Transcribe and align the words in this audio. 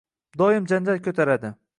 Doim 0.41 0.65
janjal 0.71 1.03
koʻtaradi: 1.09 1.53